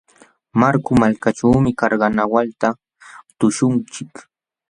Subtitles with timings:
[0.61, 2.69] Marku malkaćhuumi karnawalta
[3.37, 4.11] tuśhunchik.